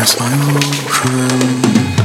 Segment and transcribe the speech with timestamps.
[0.00, 1.99] darkness, my old friend.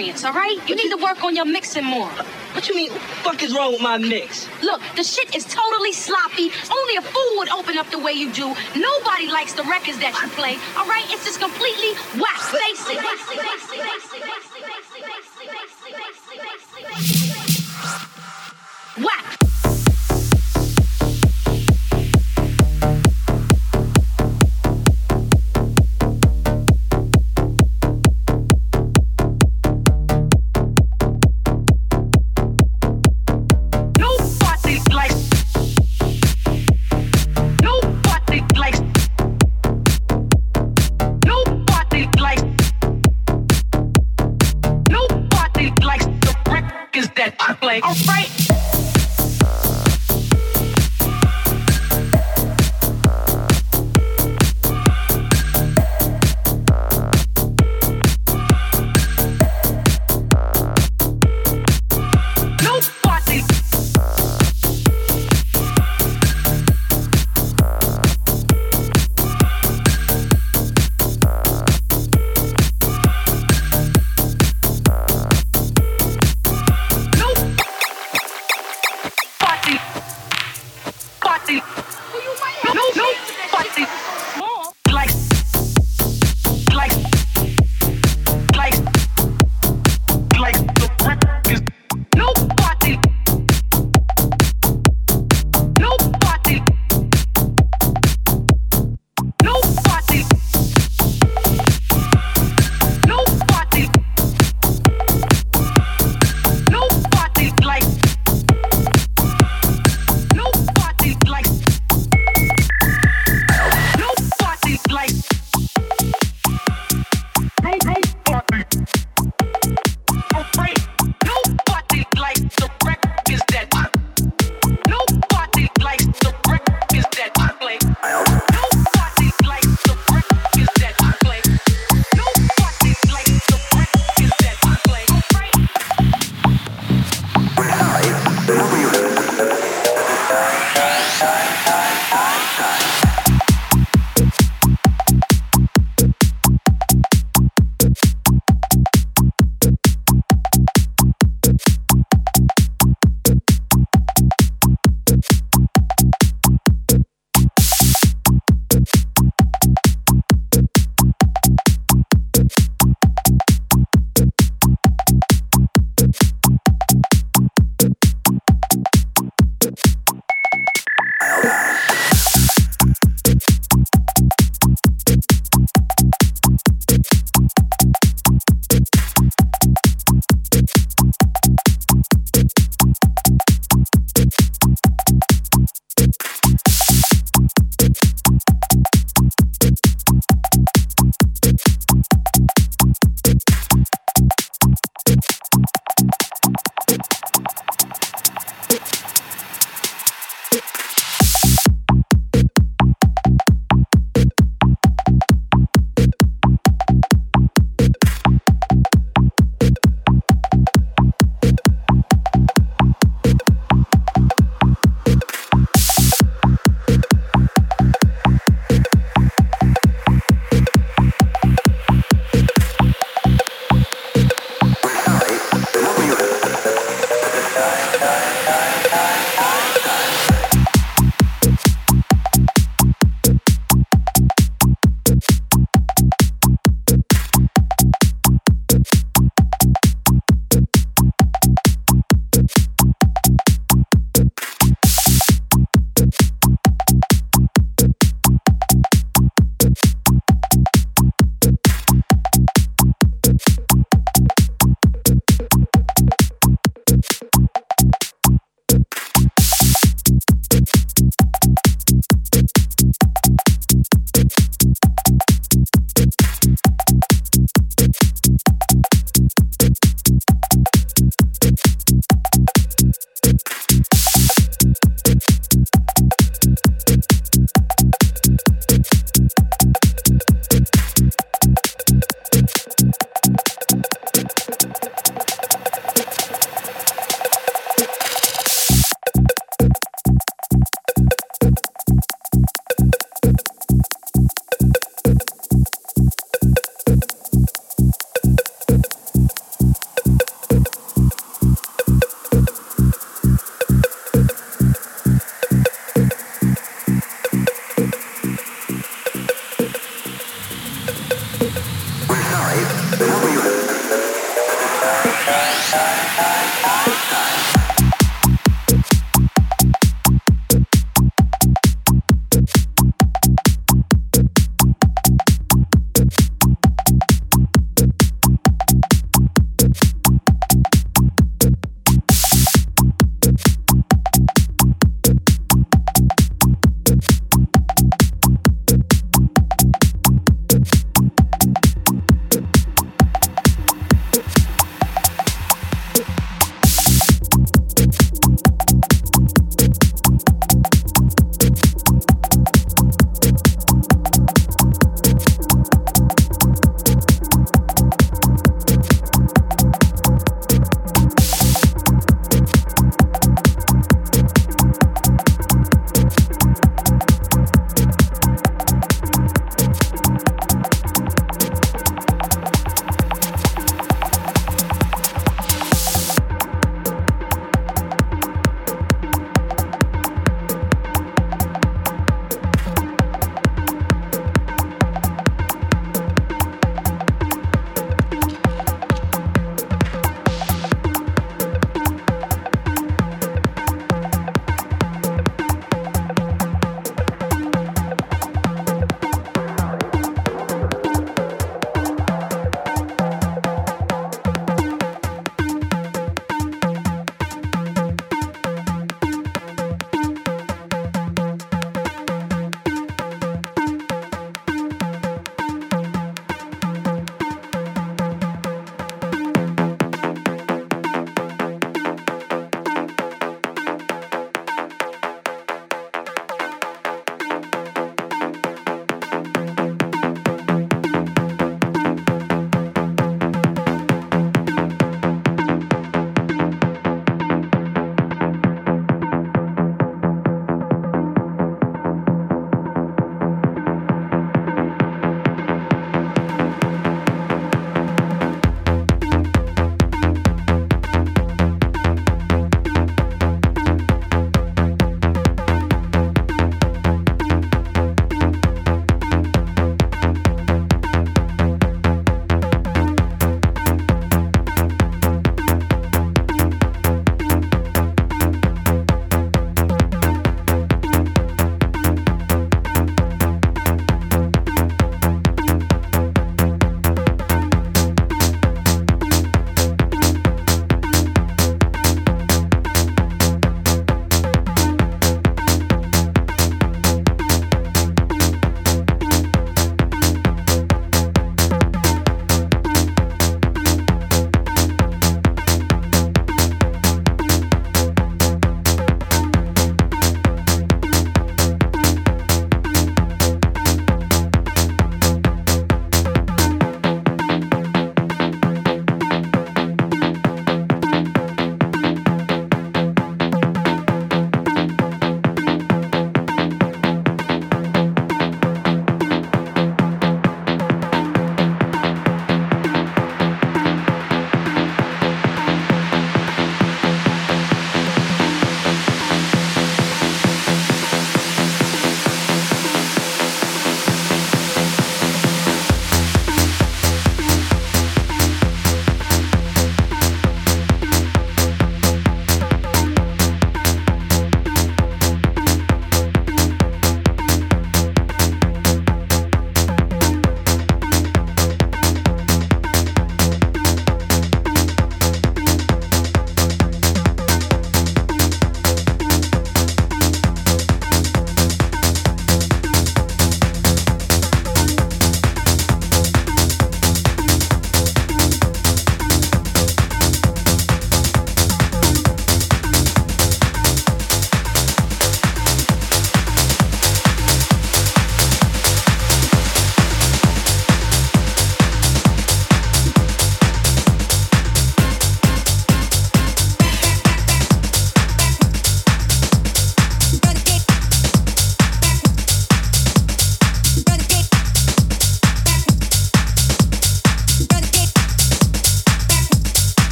[0.00, 0.56] Experience, all right?
[0.68, 2.08] You need to work on your mixing more.
[2.08, 2.90] What you mean?
[2.90, 4.48] What the fuck is wrong with my mix?
[4.62, 6.50] Look, the shit is totally sloppy.
[6.70, 8.54] Only a fool would open up the way you do.
[8.76, 11.04] Nobody likes the records that you play, all right?
[11.08, 12.29] It's just completely whack.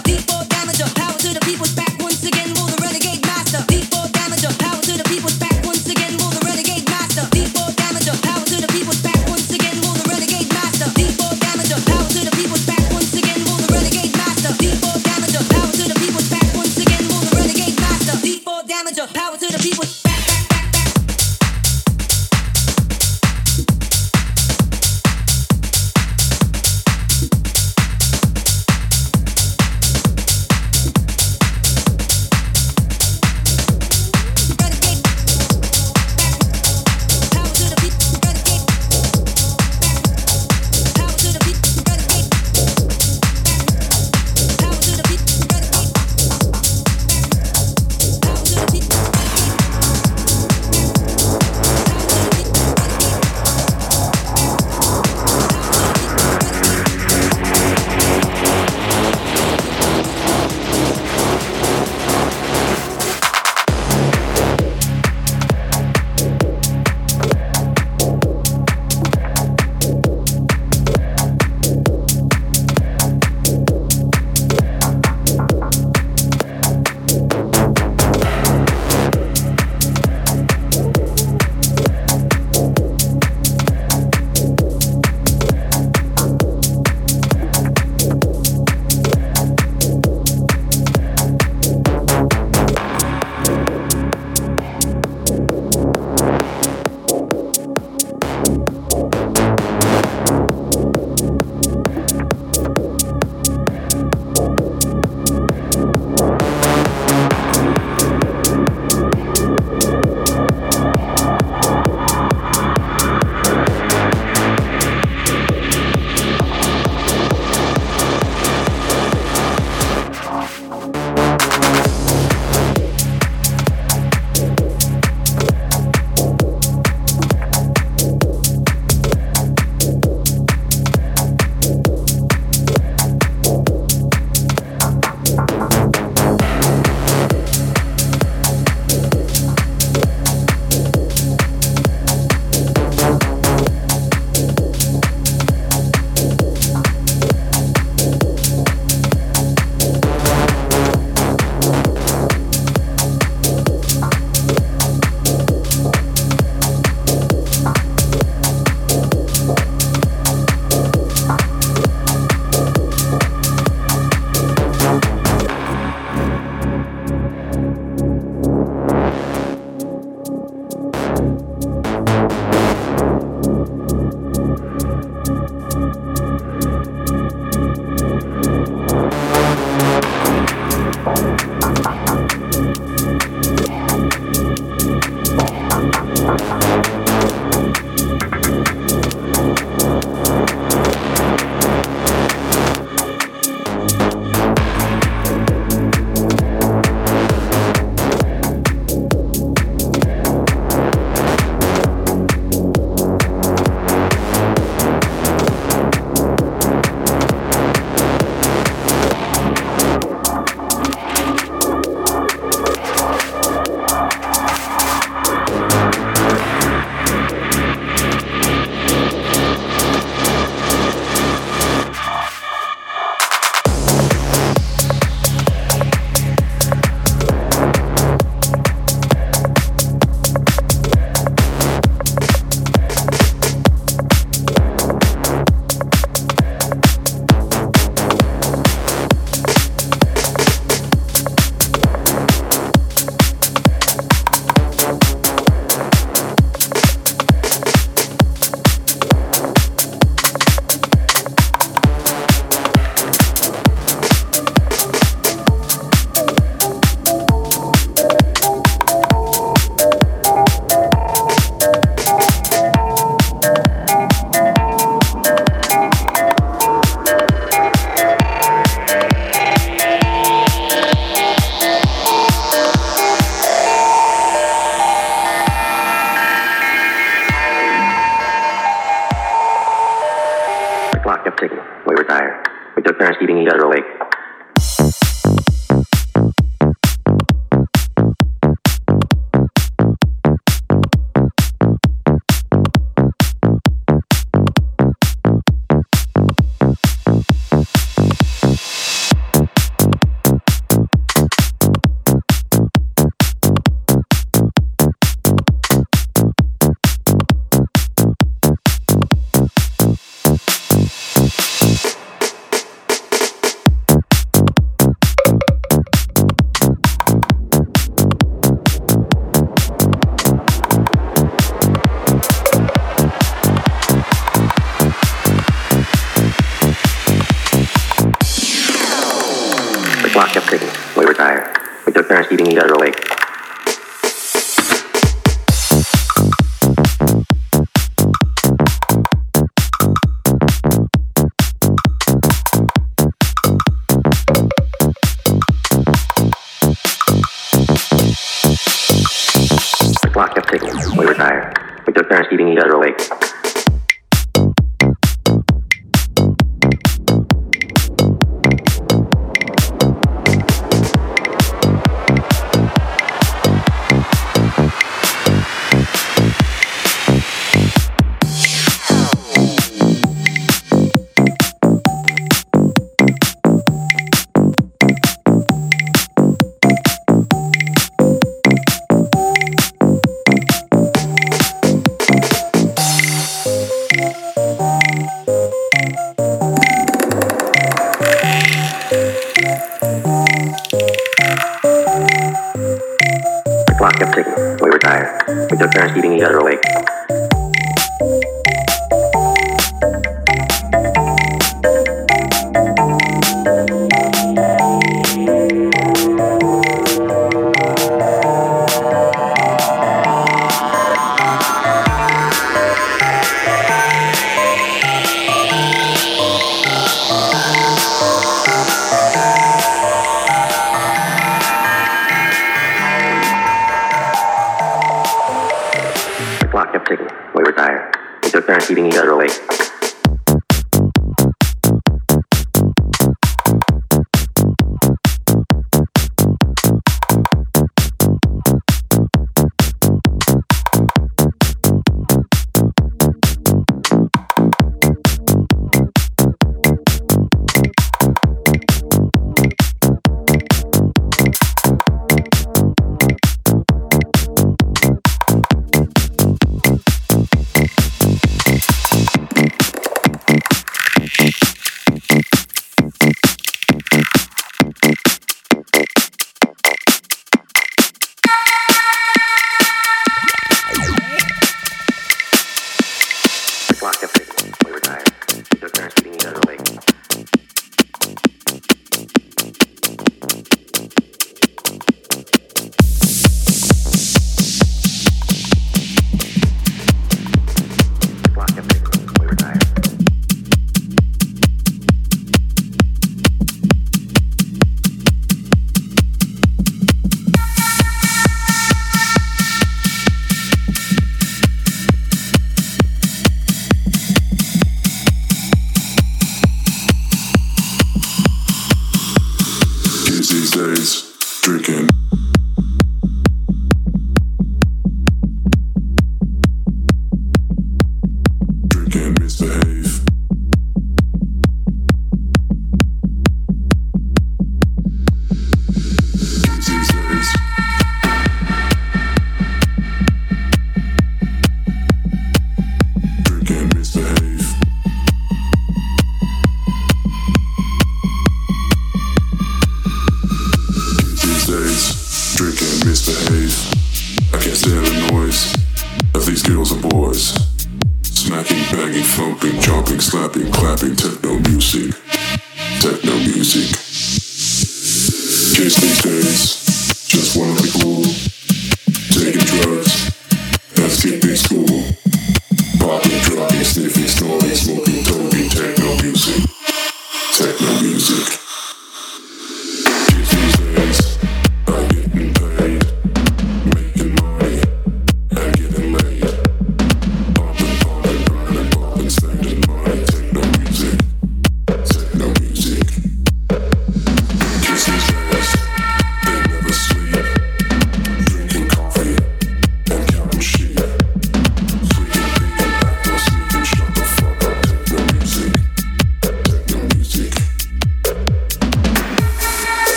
[0.00, 0.41] Deep.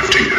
[0.00, 0.31] 15.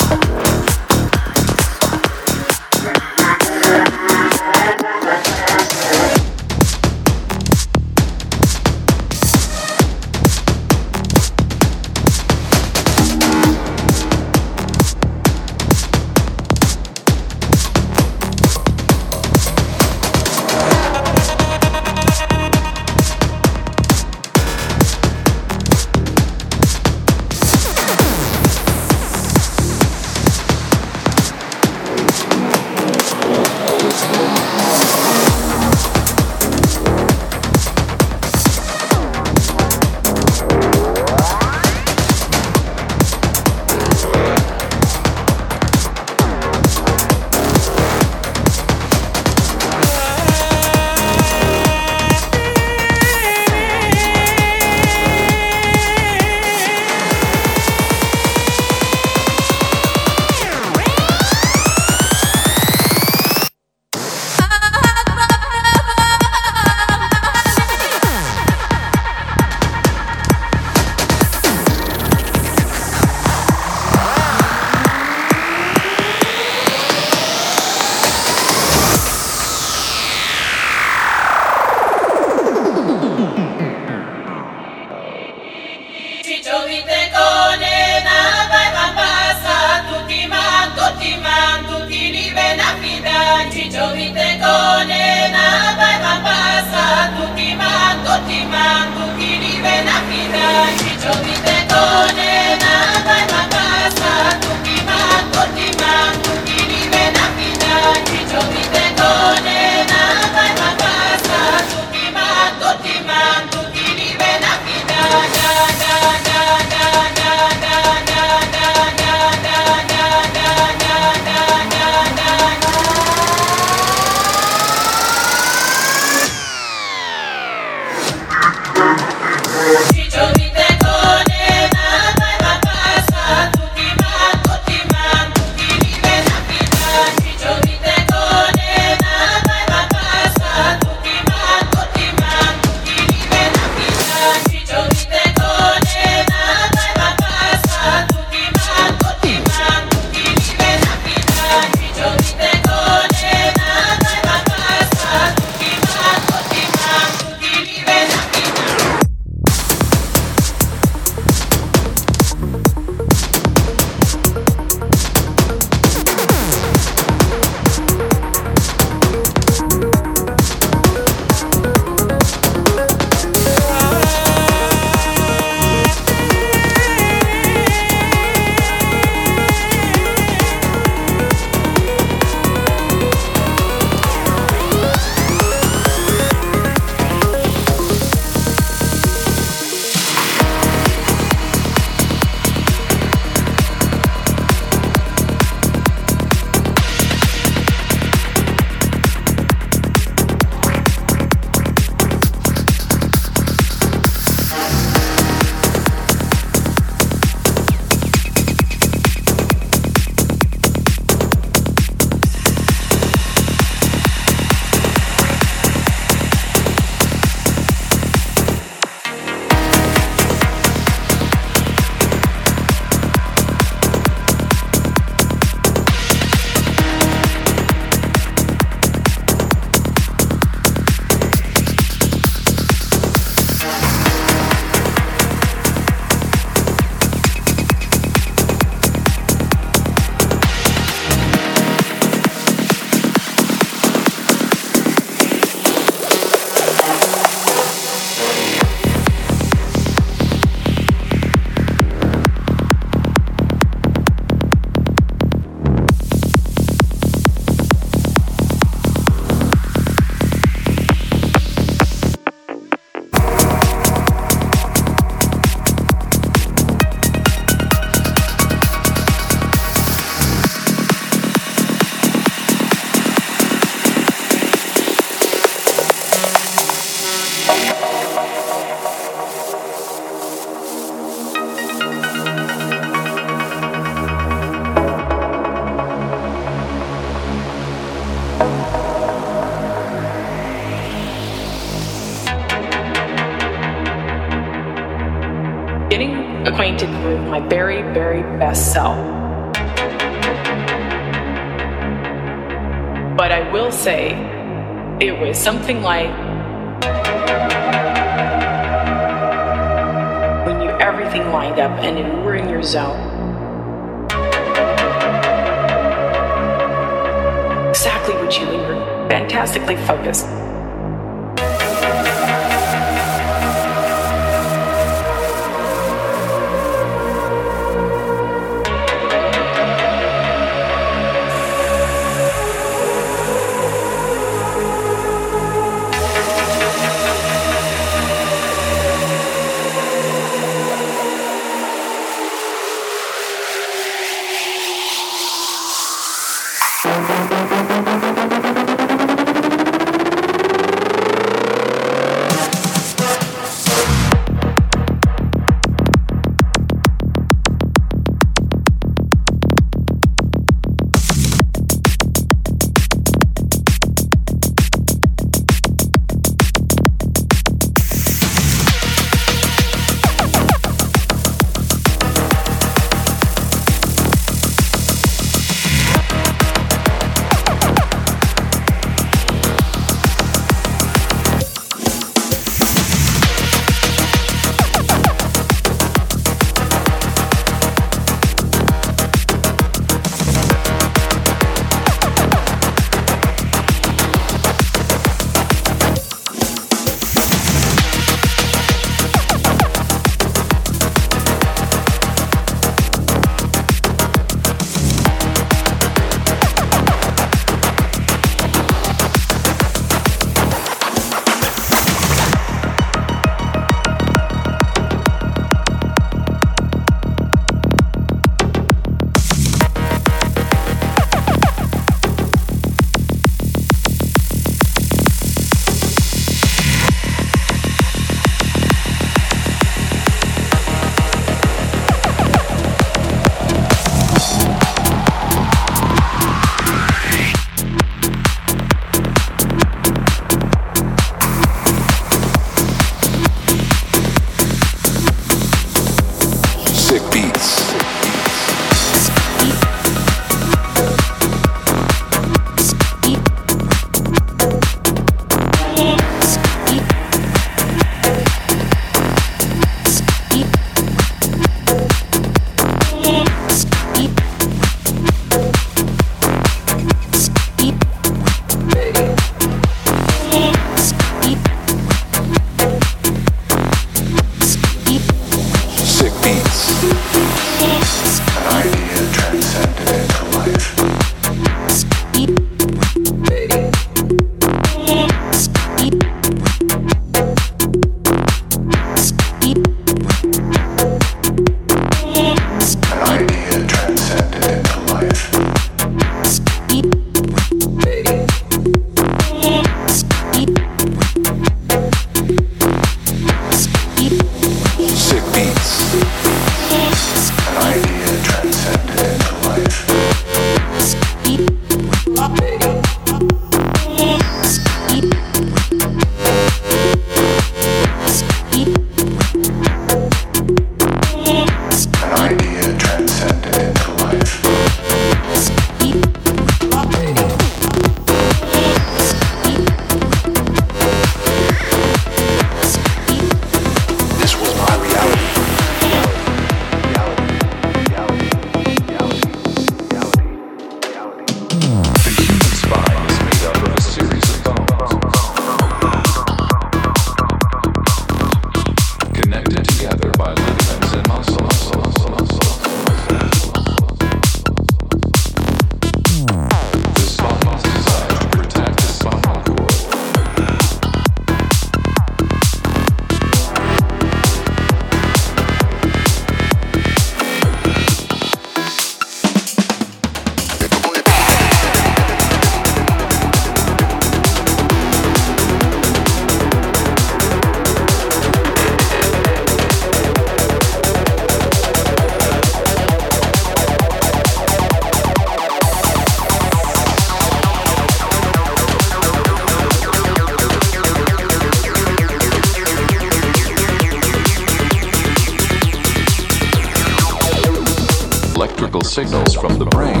[599.41, 600.00] From the brain.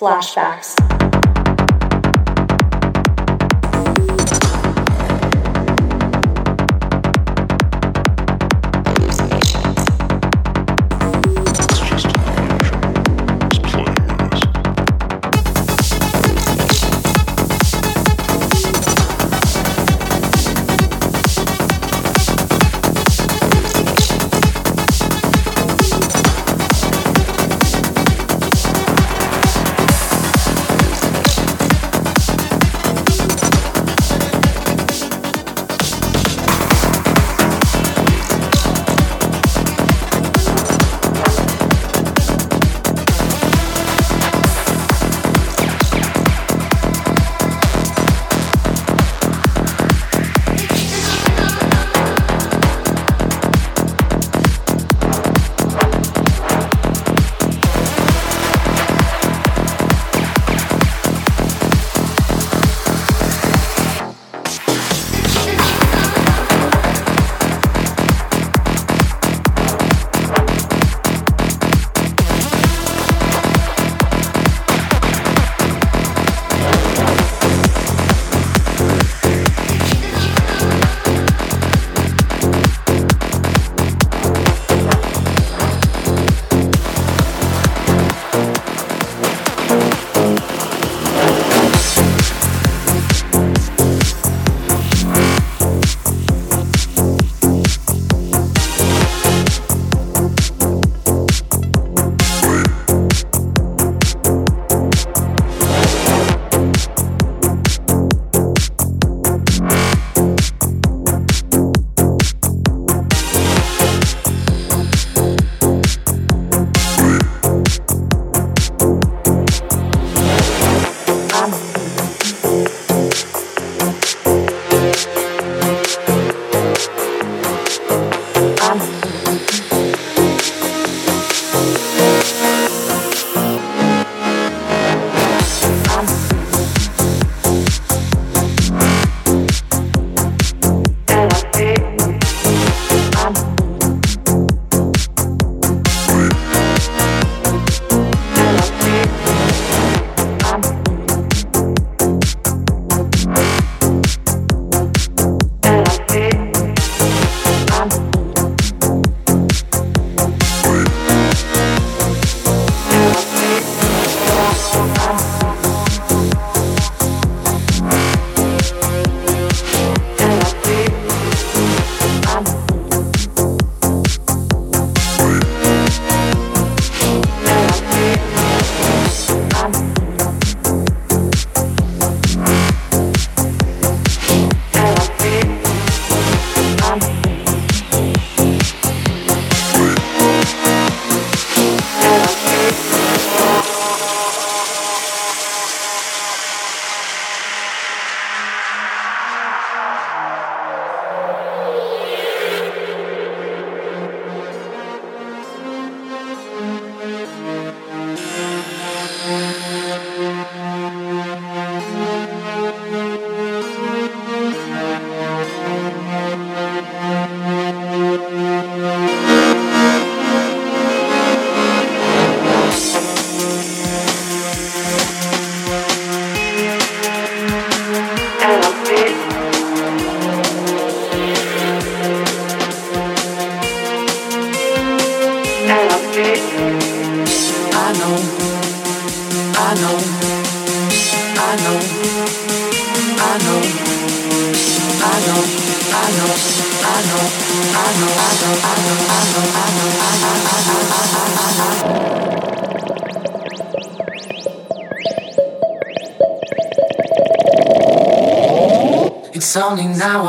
[0.00, 0.49] Flashbacks.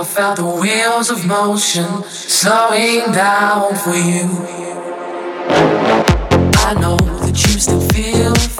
[0.01, 4.25] I felt the wheels of motion slowing down for you.
[6.57, 8.50] I know that you still feel.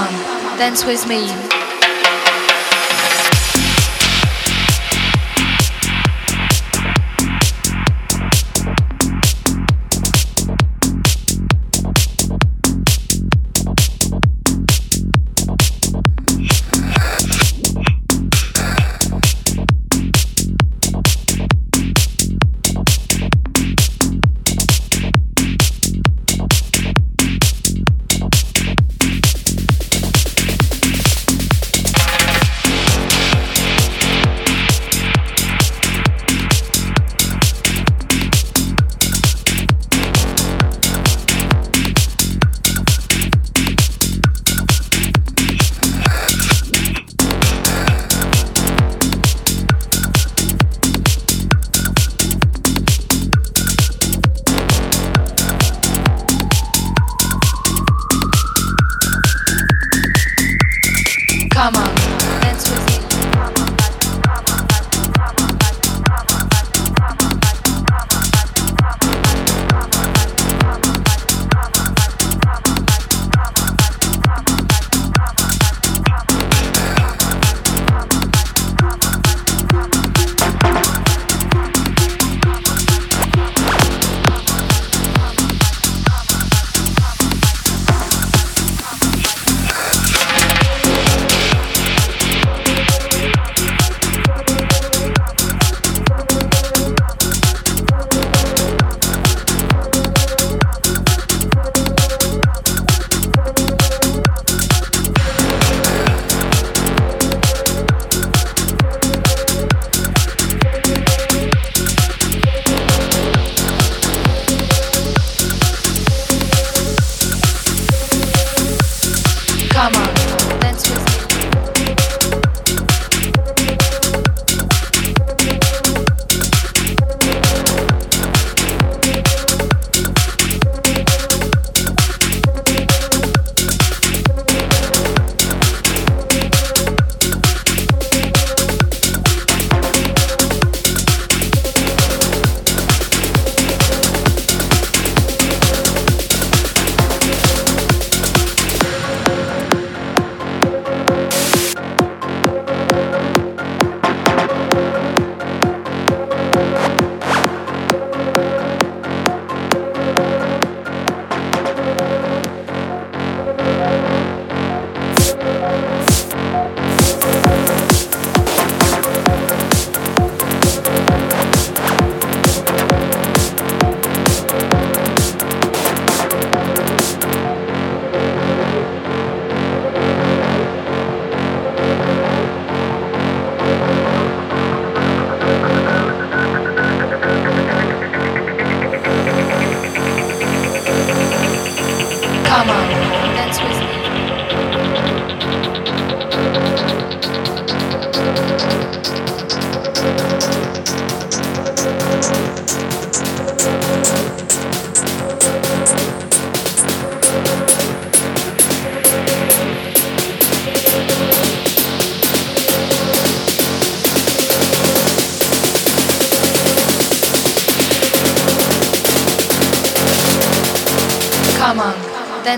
[0.00, 1.59] Come dance with me.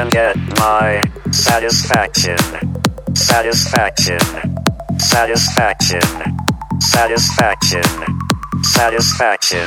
[0.00, 2.38] Can get my satisfaction.
[3.14, 4.18] Satisfaction.
[4.98, 6.00] Satisfaction.
[6.80, 7.82] Satisfaction.
[8.62, 9.66] Satisfaction.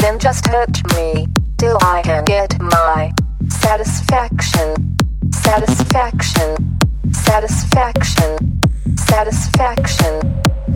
[0.00, 1.26] Then just hurt me,
[1.58, 3.12] till I can get my
[3.48, 4.96] satisfaction.
[5.32, 6.78] Satisfaction.
[7.12, 8.60] Satisfaction.
[8.96, 10.20] Satisfaction.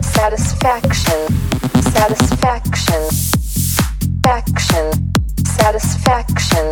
[0.01, 1.21] Satisfaction.
[1.81, 3.01] Satisfaction.
[4.23, 4.91] Faction.
[5.43, 6.71] Satisfaction.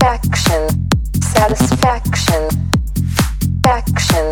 [0.00, 0.68] Faction.
[1.22, 2.48] Satisfaction.
[3.62, 4.26] Faction.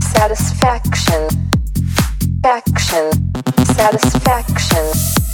[0.00, 1.28] Satisfaction.
[2.42, 3.10] Faction.
[3.74, 5.33] Satisfaction.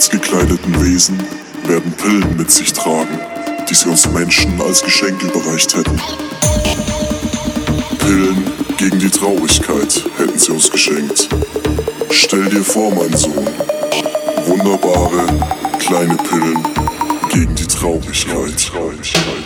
[0.00, 1.18] Schwarz gekleideten Wesen
[1.66, 3.20] werden Pillen mit sich tragen,
[3.68, 6.00] die sie uns Menschen als Geschenk überreicht hätten.
[7.98, 11.28] Pillen gegen die Traurigkeit hätten sie uns geschenkt.
[12.10, 13.46] Stell dir vor, mein Sohn,
[14.46, 15.26] wunderbare
[15.78, 16.64] kleine Pillen
[17.28, 18.72] gegen die Traurigkeit.
[18.72, 19.39] Gegen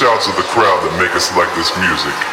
[0.00, 2.29] shouts of the crowd that make us like this music.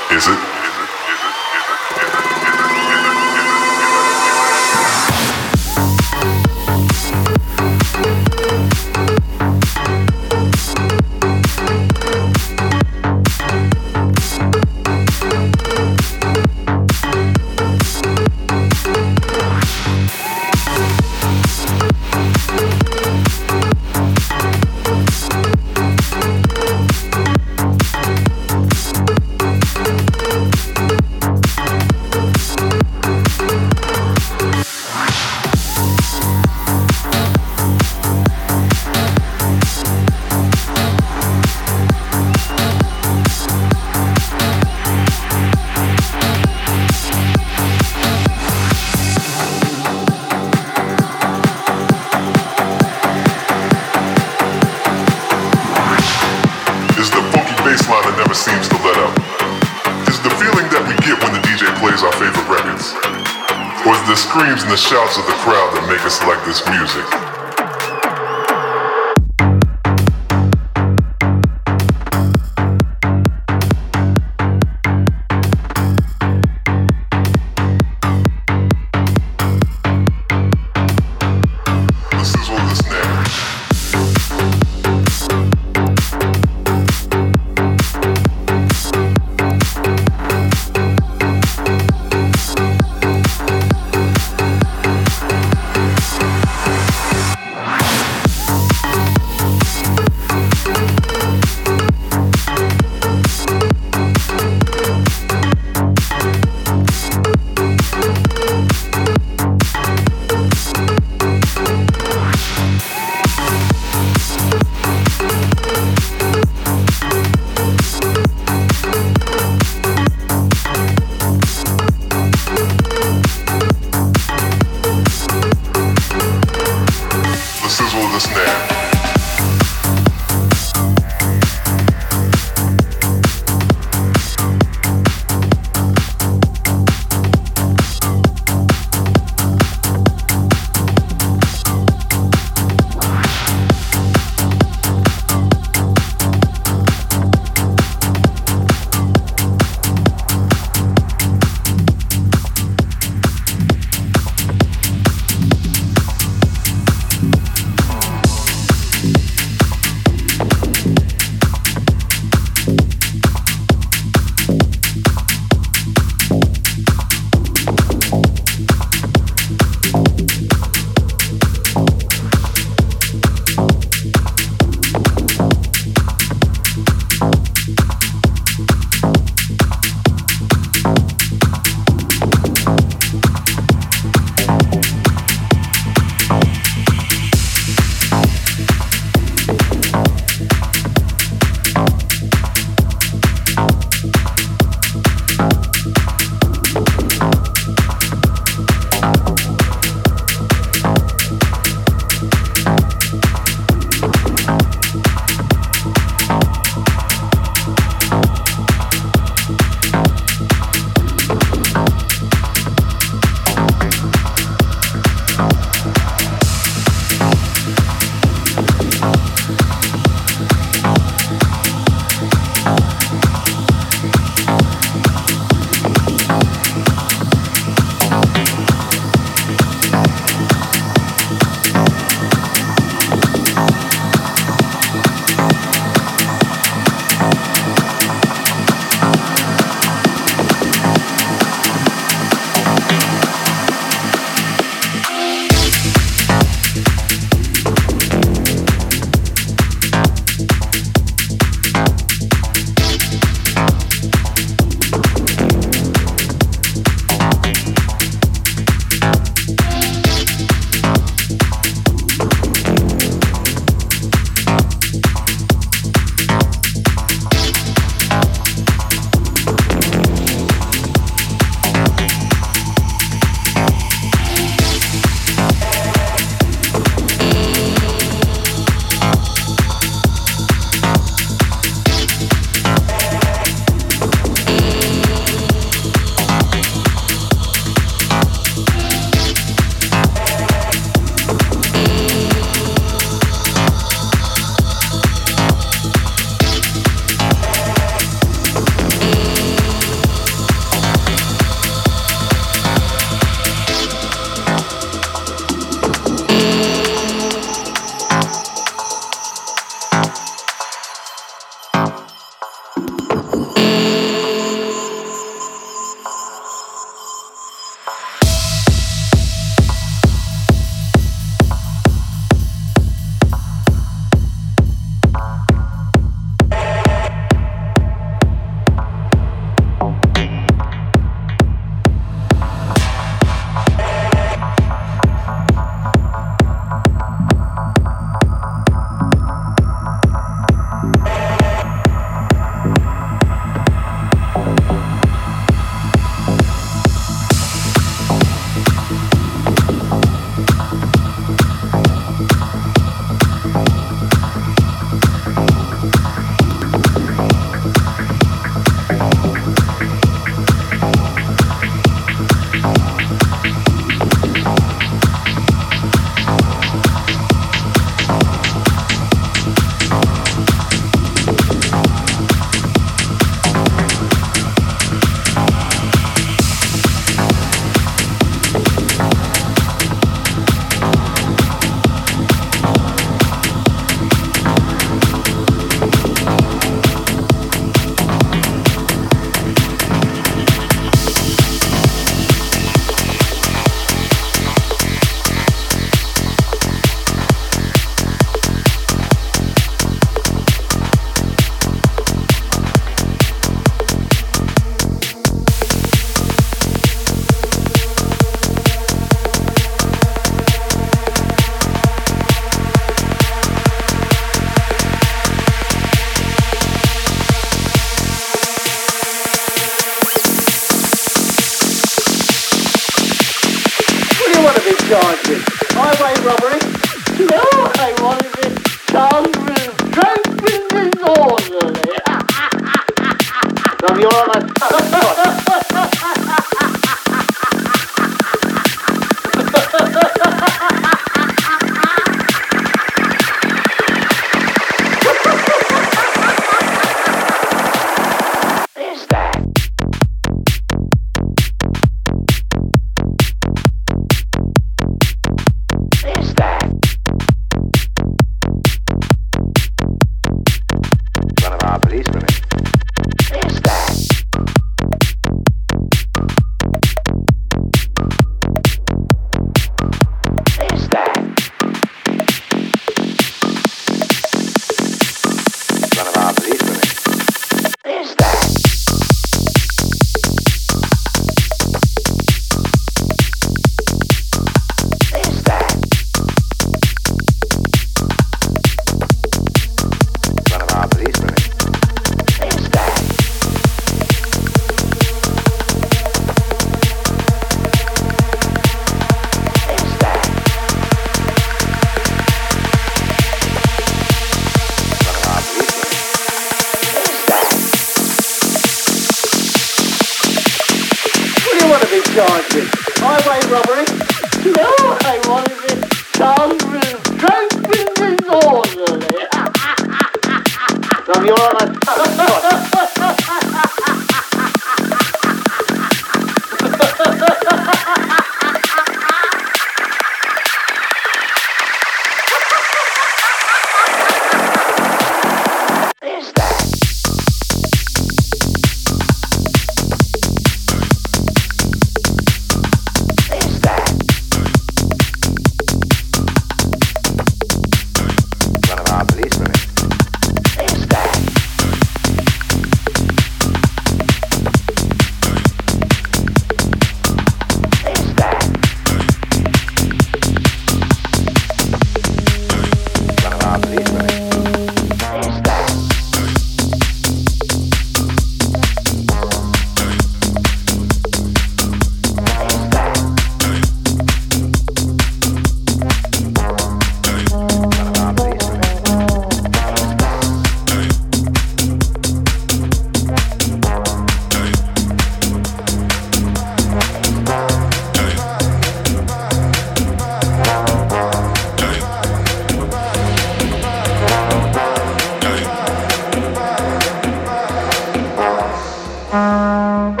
[599.52, 600.00] Thank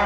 [0.00, 0.05] you.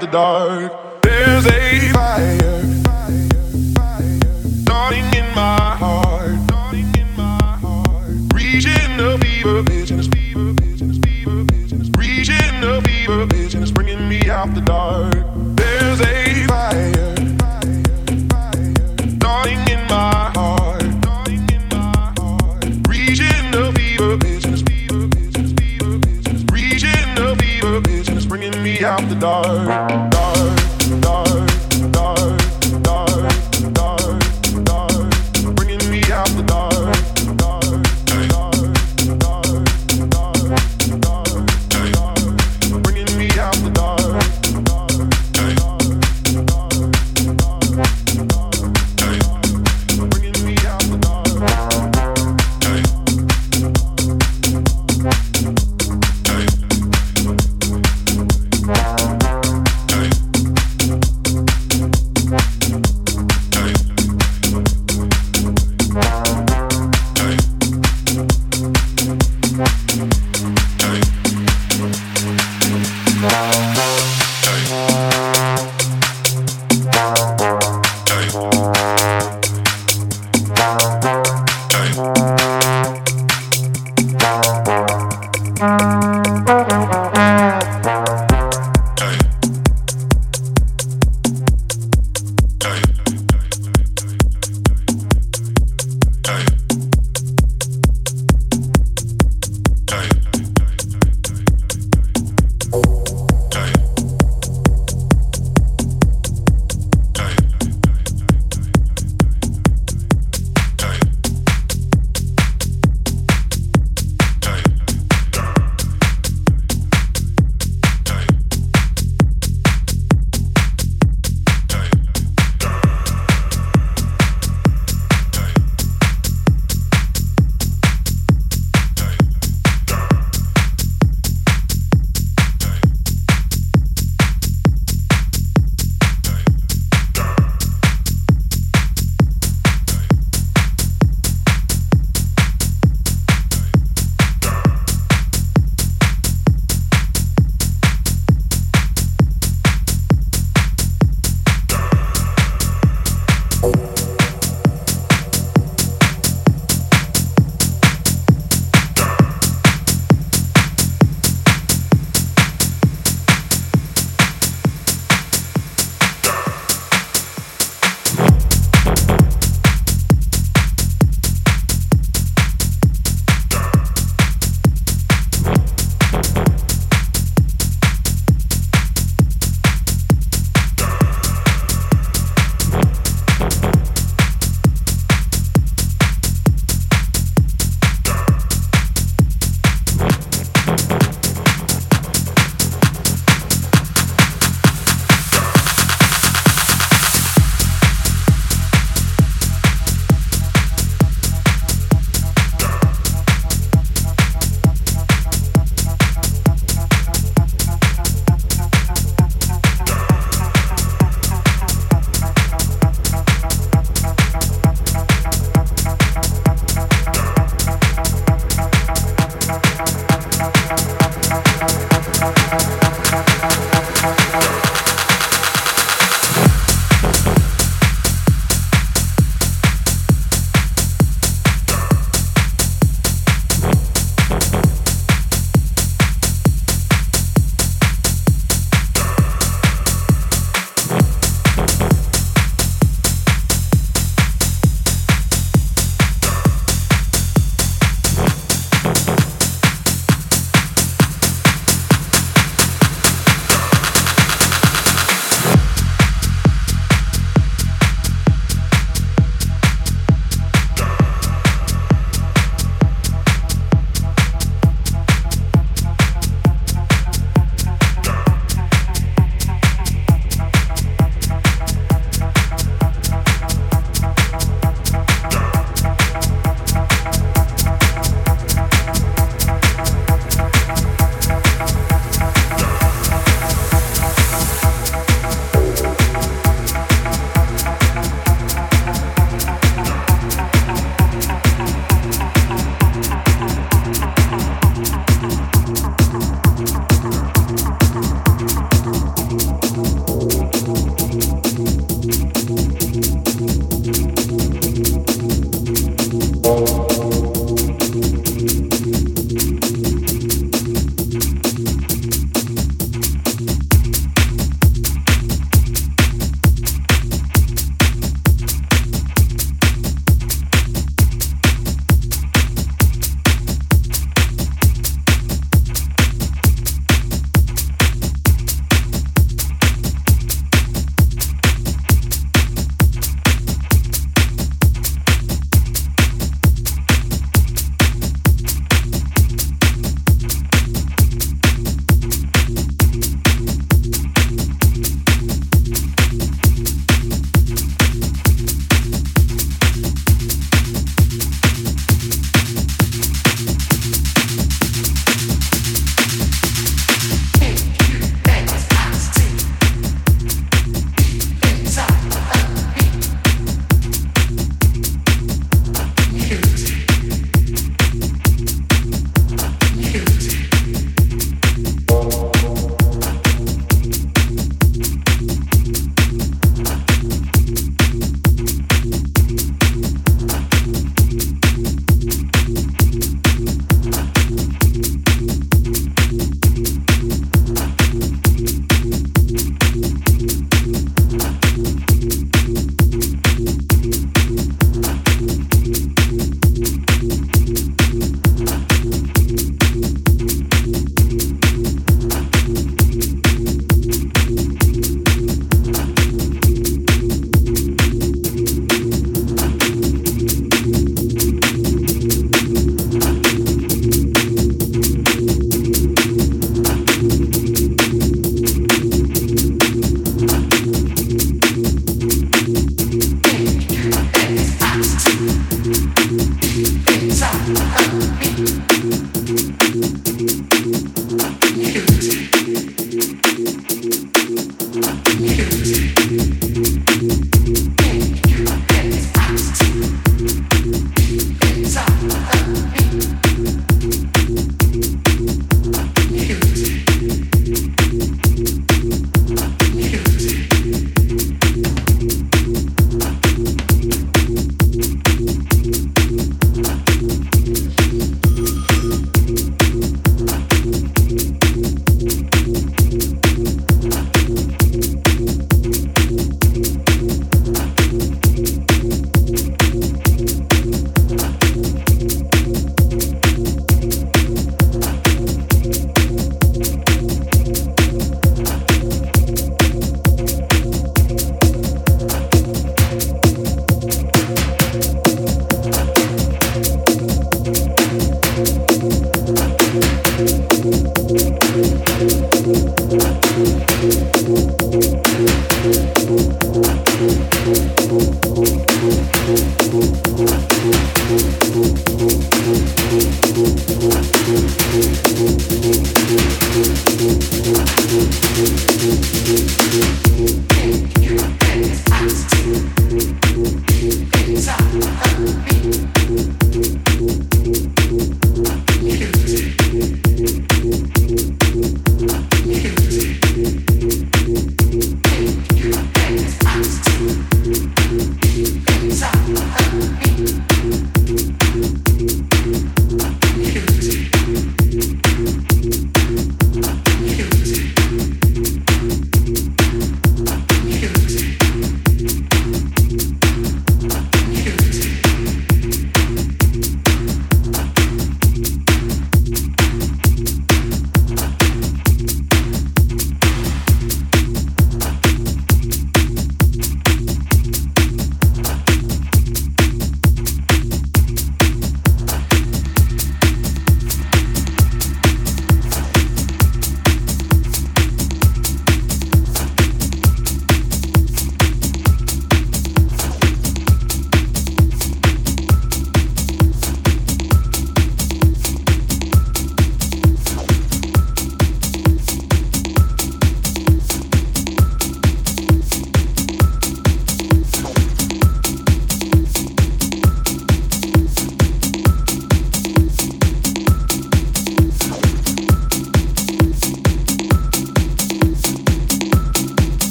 [0.00, 0.59] The dark.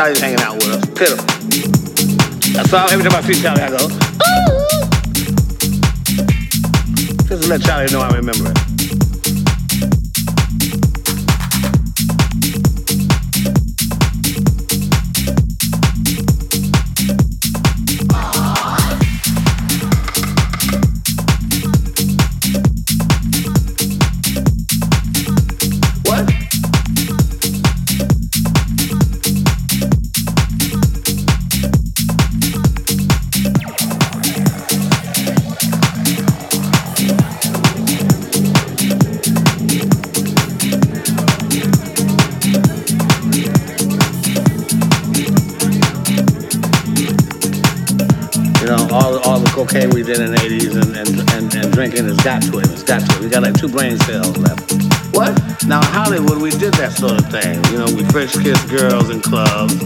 [0.00, 0.86] Charlie's hanging out with us.
[0.98, 1.26] Pitiful.
[2.54, 2.88] That's all.
[2.88, 3.88] Every time I see Charlie, I go,
[7.28, 8.69] just to let Charlie know I remember it.
[50.00, 52.72] We did in the 80s and, and, and, and drinking has got to it.
[52.72, 53.20] It's got to it.
[53.20, 54.72] We got like two brain cells left.
[55.12, 55.36] What?
[55.68, 57.60] Now, Hollywood, we did that sort of thing.
[57.68, 59.76] You know, we French kissed girls in clubs.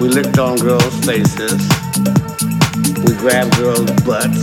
[0.00, 1.60] We licked on girls' faces.
[3.04, 4.40] We grabbed girls' butts.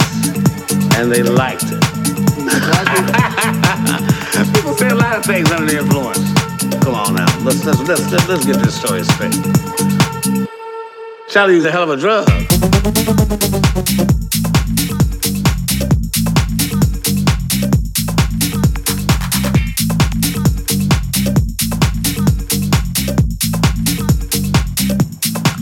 [0.93, 1.81] And they liked it.
[4.53, 6.21] People say a lot of things under the influence.
[6.85, 7.25] Come on now.
[7.41, 9.33] Let's, let's, let's, let's, let's get this story straight.
[11.33, 12.29] Charlie used a hell of a drug.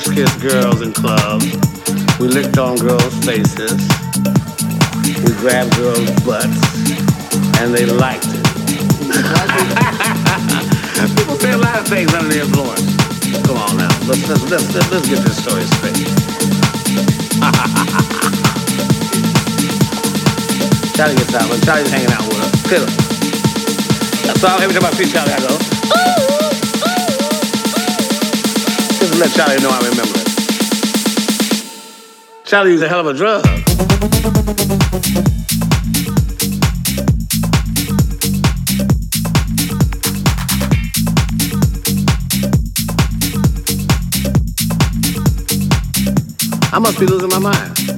[0.00, 1.44] French kissed girls in clubs.
[2.18, 3.88] We licked on girls' faces.
[5.04, 6.56] We grabbed girls' butts.
[7.60, 8.40] And they liked it.
[11.16, 12.96] People say a lot of things under the influence.
[13.46, 13.88] Come on now.
[14.06, 15.96] Let's, let's, let's, let's, get this story straight.
[20.96, 22.50] Charlie gets out, when Charlie's hanging out with us.
[24.26, 24.60] That's all.
[24.60, 25.58] Every time I see Charlie, I go,
[29.20, 30.28] let Charlie know I remember it.
[32.46, 33.44] Charlie used a hell of a drug.
[46.72, 47.89] I must be losing my mind.